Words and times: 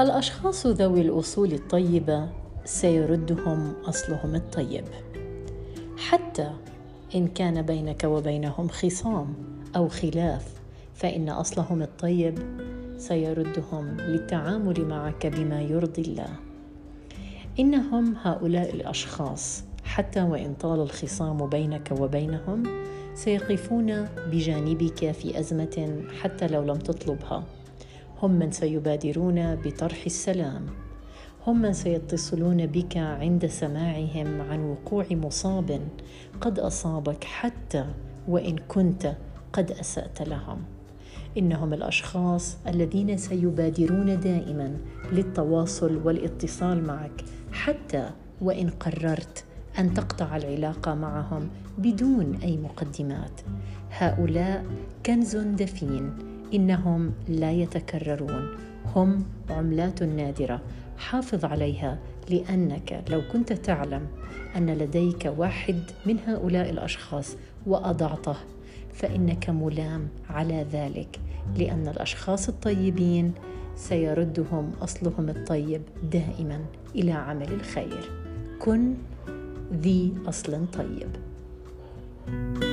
الأشخاص 0.00 0.66
ذوي 0.66 1.00
الأصول 1.00 1.52
الطيبة 1.52 2.28
سيردهم 2.64 3.72
أصلهم 3.84 4.34
الطيب. 4.34 4.84
حتى 5.96 6.50
إن 7.14 7.28
كان 7.28 7.62
بينك 7.62 8.04
وبينهم 8.04 8.68
خصام 8.68 9.34
أو 9.76 9.88
خلاف 9.88 10.54
فإن 10.94 11.28
أصلهم 11.28 11.82
الطيب 11.82 12.38
سيردهم 12.96 13.96
للتعامل 13.96 14.84
معك 14.84 15.26
بما 15.26 15.62
يرضي 15.62 16.02
الله. 16.02 16.30
إنهم 17.60 18.14
هؤلاء 18.22 18.74
الأشخاص 18.74 19.64
حتى 19.84 20.22
وإن 20.22 20.54
طال 20.54 20.80
الخصام 20.80 21.46
بينك 21.46 21.92
وبينهم 22.00 22.62
سيقفون 23.14 24.04
بجانبك 24.04 25.10
في 25.10 25.40
أزمة 25.40 26.02
حتى 26.22 26.46
لو 26.46 26.62
لم 26.62 26.78
تطلبها. 26.78 27.42
هم 28.22 28.30
من 28.30 28.50
سيبادرون 28.50 29.54
بطرح 29.54 30.02
السلام. 30.06 30.66
هم 31.46 31.62
من 31.62 31.72
سيتصلون 31.72 32.66
بك 32.66 32.96
عند 32.96 33.46
سماعهم 33.46 34.40
عن 34.40 34.64
وقوع 34.64 35.06
مصاب 35.10 35.80
قد 36.40 36.58
أصابك 36.58 37.24
حتى 37.24 37.84
وإن 38.28 38.56
كنت 38.68 39.16
قد 39.52 39.70
أسأت 39.70 40.22
لهم. 40.22 40.62
إنهم 41.38 41.72
الأشخاص 41.72 42.56
الذين 42.66 43.16
سيبادرون 43.16 44.20
دائما 44.20 44.76
للتواصل 45.12 46.00
والاتصال 46.04 46.84
معك 46.86 47.24
حتى 47.52 48.10
وإن 48.40 48.70
قررت 48.70 49.44
أن 49.78 49.94
تقطع 49.94 50.36
العلاقة 50.36 50.94
معهم 50.94 51.48
بدون 51.78 52.38
أي 52.42 52.56
مقدمات. 52.56 53.40
هؤلاء 53.90 54.64
كنز 55.06 55.36
دفين 55.36 56.35
إنهم 56.54 57.12
لا 57.28 57.52
يتكررون. 57.52 58.48
هم 58.94 59.24
عملات 59.50 60.02
نادرة. 60.02 60.60
حافظ 60.98 61.44
عليها 61.44 61.98
لأنك 62.30 63.04
لو 63.08 63.22
كنت 63.32 63.52
تعلم 63.52 64.06
أن 64.56 64.70
لديك 64.70 65.32
واحد 65.36 65.80
من 66.06 66.18
هؤلاء 66.26 66.70
الأشخاص 66.70 67.36
وأضعته 67.66 68.36
فإنك 68.94 69.50
ملام 69.50 70.08
على 70.30 70.66
ذلك 70.72 71.20
لأن 71.56 71.88
الأشخاص 71.88 72.48
الطيبين 72.48 73.32
سيردهم 73.76 74.70
أصلهم 74.82 75.28
الطيب 75.28 75.82
دائما 76.12 76.60
إلى 76.94 77.12
عمل 77.12 77.52
الخير. 77.52 78.10
كن 78.58 78.94
ذي 79.72 80.14
أصل 80.28 80.66
طيب. 80.66 81.08
thank 82.26 82.64
you 82.64 82.65